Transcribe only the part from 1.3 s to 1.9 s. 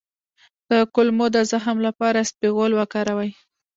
د زخم